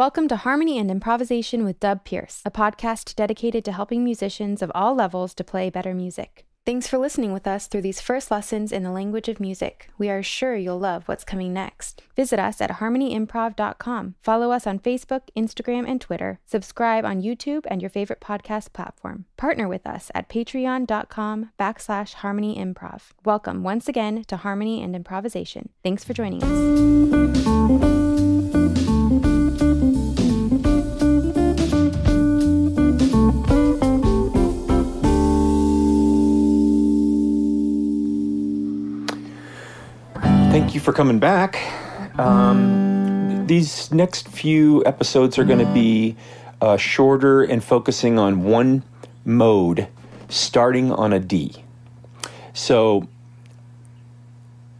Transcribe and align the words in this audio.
Welcome 0.00 0.28
to 0.28 0.36
Harmony 0.36 0.78
and 0.78 0.90
Improvisation 0.90 1.62
with 1.62 1.78
Dub 1.78 2.06
Pierce, 2.06 2.40
a 2.46 2.50
podcast 2.50 3.14
dedicated 3.16 3.66
to 3.66 3.72
helping 3.72 4.02
musicians 4.02 4.62
of 4.62 4.72
all 4.74 4.94
levels 4.94 5.34
to 5.34 5.44
play 5.44 5.68
better 5.68 5.92
music. 5.92 6.46
Thanks 6.64 6.86
for 6.86 6.96
listening 6.96 7.34
with 7.34 7.46
us 7.46 7.66
through 7.66 7.82
these 7.82 8.00
first 8.00 8.30
lessons 8.30 8.72
in 8.72 8.82
the 8.82 8.92
language 8.92 9.28
of 9.28 9.40
music. 9.40 9.90
We 9.98 10.08
are 10.08 10.22
sure 10.22 10.56
you'll 10.56 10.78
love 10.78 11.06
what's 11.06 11.22
coming 11.22 11.52
next. 11.52 12.00
Visit 12.16 12.38
us 12.38 12.62
at 12.62 12.70
harmonyimprov.com. 12.70 14.14
Follow 14.22 14.52
us 14.52 14.66
on 14.66 14.78
Facebook, 14.78 15.24
Instagram, 15.36 15.86
and 15.86 16.00
Twitter. 16.00 16.40
Subscribe 16.46 17.04
on 17.04 17.20
YouTube 17.20 17.66
and 17.68 17.82
your 17.82 17.90
favorite 17.90 18.22
podcast 18.22 18.72
platform. 18.72 19.26
Partner 19.36 19.68
with 19.68 19.86
us 19.86 20.10
at 20.14 20.30
patreon.com 20.30 21.50
backslash 21.60 22.14
harmonyimprov. 22.14 23.10
Welcome 23.26 23.62
once 23.62 23.86
again 23.86 24.24
to 24.28 24.38
Harmony 24.38 24.82
and 24.82 24.96
Improvisation. 24.96 25.68
Thanks 25.84 26.04
for 26.04 26.14
joining 26.14 26.42
us. 26.42 28.39
Thank 40.50 40.74
you 40.74 40.80
for 40.80 40.92
coming 40.92 41.20
back. 41.20 41.60
Um, 42.18 43.46
these 43.46 43.92
next 43.92 44.26
few 44.26 44.84
episodes 44.84 45.38
are 45.38 45.44
going 45.44 45.60
to 45.60 45.72
be 45.72 46.16
uh, 46.60 46.76
shorter 46.76 47.44
and 47.44 47.62
focusing 47.62 48.18
on 48.18 48.42
one 48.42 48.82
mode, 49.24 49.86
starting 50.28 50.90
on 50.90 51.12
a 51.12 51.20
D. 51.20 51.62
So, 52.52 53.08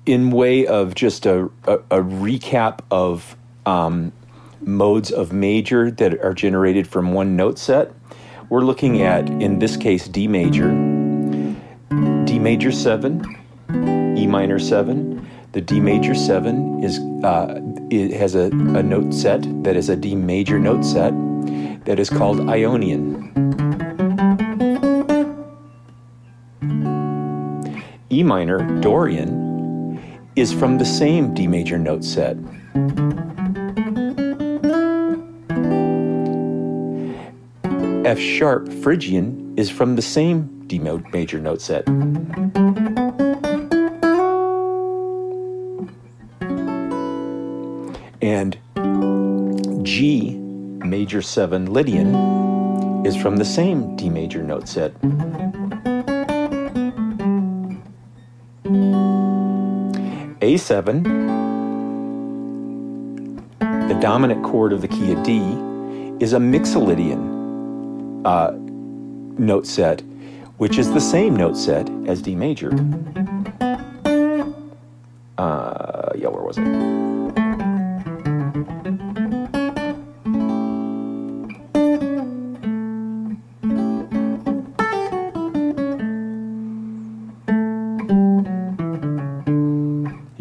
in 0.07 0.33
way 0.33 0.67
of 0.67 0.97
just 0.97 1.25
a, 1.25 1.45
a, 1.65 1.75
a 1.75 2.03
recap 2.03 2.81
of 2.91 3.37
um, 3.65 4.11
modes 4.61 5.13
of 5.13 5.33
major 5.33 5.89
that 5.89 6.21
are 6.21 6.35
generated 6.35 6.89
from 6.89 7.13
one 7.13 7.37
note 7.37 7.61
set, 7.61 7.93
we're 8.49 8.63
looking 8.63 9.03
at, 9.03 9.29
in 9.29 9.61
this 9.61 9.77
case, 9.77 10.09
D 10.09 10.27
major, 10.27 10.71
D 12.25 12.41
major 12.41 12.73
7, 12.73 13.37
E 14.19 14.27
minor 14.27 14.59
7, 14.59 15.30
the 15.53 15.61
D 15.61 15.81
major 15.81 16.15
seven 16.15 16.83
is 16.83 16.99
uh, 17.25 17.61
it 17.91 18.13
has 18.13 18.35
a, 18.35 18.47
a 18.47 18.83
note 18.83 19.13
set 19.13 19.43
that 19.65 19.77
is 19.77 19.89
a 19.89 19.97
D 19.97 20.15
major 20.15 20.59
note 20.59 20.85
set 20.85 21.13
that 21.85 21.99
is 21.99 22.09
called 22.09 22.49
Ionian. 22.49 23.33
E 28.13 28.23
minor 28.23 28.81
Dorian 28.81 29.99
is 30.37 30.53
from 30.53 30.79
the 30.79 30.85
same 30.85 31.35
D 31.35 31.49
major 31.49 31.79
note 31.79 32.05
set. 32.05 32.37
F 38.07 38.19
sharp 38.19 38.73
Phrygian 38.83 39.55
is 39.57 39.69
from 39.69 39.97
the 39.97 40.03
same 40.03 40.65
D 40.69 40.79
major 40.79 41.41
note 41.41 41.61
set. 41.61 41.87
And 48.23 48.59
G 49.85 50.35
major 50.85 51.23
7 51.23 51.73
Lydian 51.73 53.07
is 53.07 53.17
from 53.17 53.37
the 53.37 53.45
same 53.45 53.97
D 53.97 54.11
major 54.11 54.43
note 54.43 54.69
set. 54.69 54.93
A7, 60.41 61.05
the 63.89 63.99
dominant 64.01 64.45
chord 64.45 64.73
of 64.73 64.81
the 64.81 64.89
key 64.89 65.13
of 65.13 65.23
D, 65.23 65.39
is 66.19 66.33
a 66.35 66.39
Mixolydian 66.39 68.27
uh, 68.27 68.53
note 69.39 69.67
set, 69.67 70.03
which 70.59 70.77
is 70.79 70.93
the 70.93 71.01
same 71.01 71.35
note 71.35 71.57
set 71.57 71.89
as 72.07 72.21
D 72.21 72.35
major. 72.35 72.71
Uh, 75.39 76.13
yeah, 76.17 76.29
where 76.29 76.43
was 76.43 76.59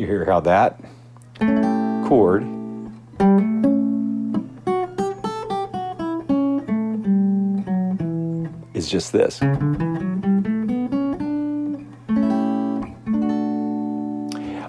I? 0.09 0.25
how 0.25 0.40
that 0.40 0.80
chord 2.08 2.44
is 8.74 8.90
just 8.90 9.12
this. 9.12 9.42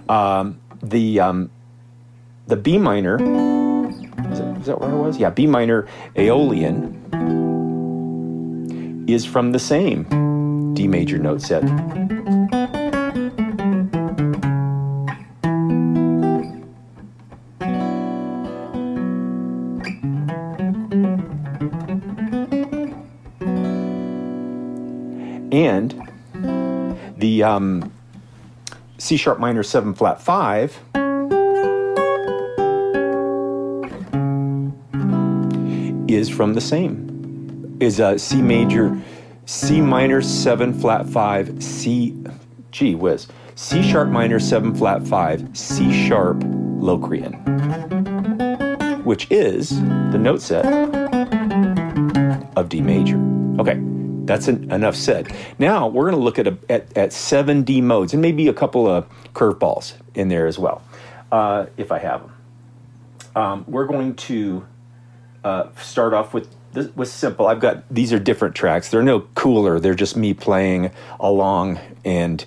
Um, 0.08 0.60
the 0.82 1.20
um, 1.20 1.50
the 2.46 2.56
B 2.56 2.78
minor 2.78 3.14
is 3.14 4.38
that, 4.38 4.56
is 4.58 4.66
that 4.66 4.80
where 4.80 4.90
I 4.90 4.94
was? 4.94 5.18
Yeah, 5.18 5.30
B 5.30 5.46
minor 5.46 5.86
Aeolian 6.16 6.98
is 9.08 9.24
from 9.24 9.52
the 9.52 9.58
same 9.58 10.74
D 10.74 10.86
major 10.88 11.18
note 11.18 11.40
set. 11.42 11.62
And 25.52 26.08
the 27.16 27.42
um, 27.42 27.92
C 28.98 29.16
sharp 29.16 29.38
minor 29.38 29.62
7 29.62 29.94
flat 29.94 30.20
5 30.20 30.80
is 36.08 36.28
from 36.28 36.54
the 36.54 36.60
same. 36.60 37.76
Is 37.80 37.98
a 37.98 38.18
C 38.18 38.42
major 38.42 39.00
C 39.46 39.80
minor 39.80 40.20
7 40.20 40.78
flat 40.78 41.08
5 41.08 41.62
C 41.62 42.16
gee 42.70 42.94
whiz 42.94 43.26
C 43.54 43.82
sharp 43.82 44.08
minor 44.08 44.38
7 44.38 44.74
flat 44.74 45.06
5 45.06 45.56
C 45.56 46.08
sharp 46.08 46.42
Locrian 46.44 47.34
which 49.04 49.26
is 49.30 49.80
the 49.80 50.18
note 50.18 50.42
set 50.42 50.66
of 52.56 52.68
D 52.68 52.82
major. 52.82 53.18
Okay 53.58 53.89
that's 54.30 54.46
an, 54.46 54.70
enough 54.70 54.94
said. 54.94 55.34
Now 55.58 55.88
we're 55.88 56.04
going 56.08 56.20
to 56.20 56.22
look 56.22 56.38
at, 56.38 56.46
a, 56.46 56.56
at, 56.68 56.96
at 56.96 57.12
seven 57.12 57.62
D 57.64 57.80
modes 57.80 58.12
and 58.12 58.22
maybe 58.22 58.46
a 58.46 58.52
couple 58.52 58.86
of 58.86 59.08
curveballs 59.34 59.94
in 60.14 60.28
there 60.28 60.46
as 60.46 60.56
well, 60.56 60.82
uh, 61.32 61.66
if 61.76 61.90
I 61.90 61.98
have 61.98 62.20
them. 62.22 62.32
Um, 63.34 63.64
we're 63.66 63.86
going 63.86 64.14
to 64.14 64.66
uh, 65.42 65.64
start 65.80 66.14
off 66.14 66.32
with 66.32 66.48
this 66.72 66.94
with 66.94 67.08
simple. 67.08 67.48
I've 67.48 67.60
got 67.60 67.82
these 67.92 68.12
are 68.12 68.20
different 68.20 68.54
tracks. 68.54 68.88
They're 68.88 69.02
no 69.02 69.20
cooler. 69.34 69.80
They're 69.80 69.94
just 69.94 70.16
me 70.16 70.32
playing 70.32 70.92
along 71.18 71.80
and 72.04 72.44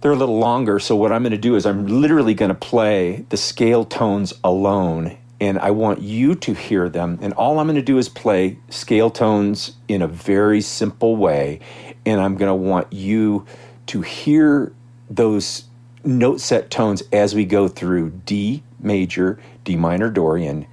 they're 0.00 0.10
a 0.10 0.16
little 0.16 0.38
longer. 0.38 0.80
So 0.80 0.96
what 0.96 1.12
I'm 1.12 1.22
going 1.22 1.30
to 1.30 1.38
do 1.38 1.54
is 1.54 1.66
I'm 1.66 1.86
literally 1.86 2.34
going 2.34 2.48
to 2.48 2.54
play 2.56 3.24
the 3.28 3.36
scale 3.36 3.84
tones 3.84 4.34
alone 4.42 5.16
and 5.40 5.58
I 5.58 5.70
want 5.70 6.00
you 6.00 6.34
to 6.34 6.54
hear 6.54 6.88
them. 6.88 7.18
And 7.20 7.32
all 7.34 7.58
I'm 7.58 7.66
going 7.66 7.76
to 7.76 7.82
do 7.82 7.98
is 7.98 8.08
play 8.08 8.58
scale 8.70 9.10
tones 9.10 9.76
in 9.88 10.02
a 10.02 10.08
very 10.08 10.60
simple 10.60 11.16
way. 11.16 11.60
And 12.04 12.20
I'm 12.20 12.36
going 12.36 12.48
to 12.48 12.54
want 12.54 12.92
you 12.92 13.44
to 13.86 14.00
hear 14.00 14.72
those 15.10 15.64
note 16.04 16.40
set 16.40 16.70
tones 16.70 17.02
as 17.12 17.34
we 17.34 17.44
go 17.44 17.68
through 17.68 18.10
D 18.24 18.62
major, 18.80 19.38
D 19.64 19.76
minor 19.76 20.10
Dorian, 20.10 20.66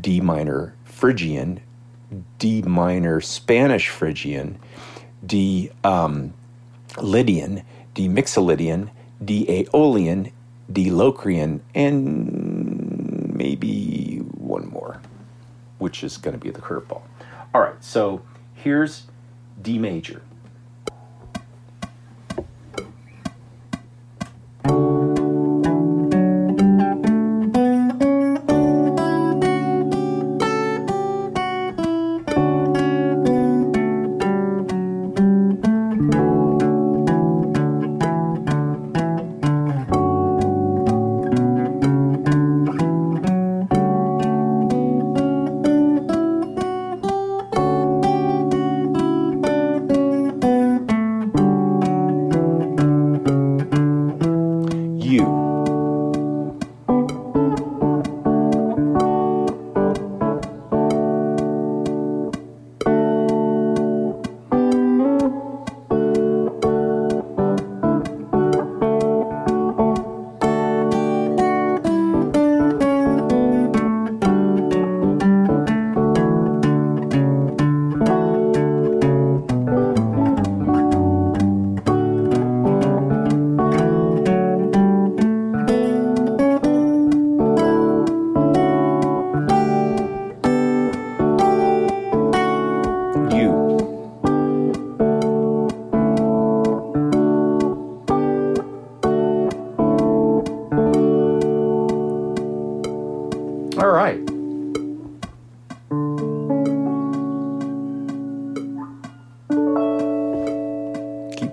D 0.00 0.20
minor 0.20 0.74
Phrygian, 0.84 1.60
D 2.38 2.62
minor 2.62 3.20
Spanish 3.20 3.88
Phrygian, 3.88 4.58
D 5.24 5.70
um, 5.84 6.34
Lydian, 7.00 7.62
D 7.94 8.08
Mixolydian, 8.08 8.90
D 9.24 9.46
Aeolian, 9.48 10.32
D 10.70 10.90
Locrian, 10.90 11.60
and 11.74 12.47
maybe 13.38 14.16
one 14.34 14.66
more, 14.68 15.00
which 15.78 16.02
is 16.02 16.18
going 16.18 16.36
to 16.38 16.44
be 16.44 16.50
the 16.50 16.60
curveball. 16.60 17.02
All 17.54 17.62
right, 17.62 17.82
so 17.82 18.20
here's 18.54 19.06
D 19.62 19.78
major. 19.78 20.22
you. 55.08 55.47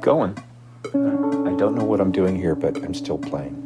Going. 0.05 0.37
I 0.85 1.55
don't 1.57 1.73
know 1.73 1.83
what 1.83 1.99
I'm 1.99 2.11
doing 2.11 2.35
here, 2.35 2.53
but 2.53 2.77
I'm 2.77 2.93
still 2.93 3.17
playing. 3.17 3.59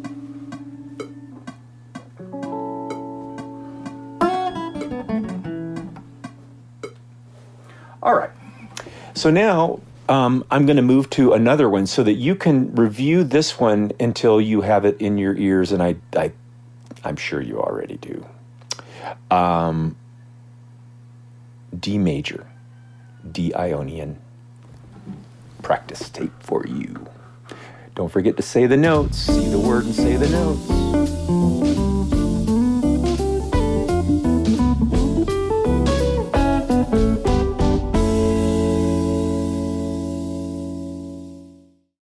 All 8.01 8.15
right. 8.15 8.31
So 9.13 9.29
now 9.29 9.81
um, 10.07 10.45
I'm 10.49 10.65
going 10.65 10.77
to 10.77 10.81
move 10.81 11.09
to 11.11 11.33
another 11.33 11.69
one 11.69 11.85
so 11.85 12.03
that 12.03 12.13
you 12.13 12.35
can 12.35 12.73
review 12.73 13.25
this 13.25 13.59
one 13.59 13.91
until 13.99 14.39
you 14.39 14.61
have 14.61 14.85
it 14.85 14.99
in 15.01 15.17
your 15.17 15.35
ears, 15.35 15.73
and 15.73 15.83
I, 15.83 15.97
I 16.15 16.31
I'm 17.03 17.17
sure 17.17 17.41
you 17.41 17.59
already 17.59 17.97
do. 17.97 18.25
Um, 19.29 19.97
D 21.77 21.97
major, 21.97 22.47
D 23.29 23.53
Ionian 23.53 24.19
practice 25.61 26.09
tape 26.09 26.33
for 26.41 26.65
you. 26.65 27.07
Don't 27.95 28.09
forget 28.11 28.37
to 28.37 28.43
say 28.43 28.65
the 28.65 28.77
notes, 28.77 29.17
see 29.17 29.49
the 29.49 29.59
word 29.59 29.85
and 29.85 29.95
say 29.95 30.15
the 30.15 30.29
notes. 30.29 32.18